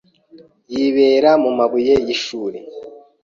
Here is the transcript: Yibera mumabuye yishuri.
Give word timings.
Yibera 0.73 1.31
mumabuye 1.43 1.93
yishuri. 2.07 2.59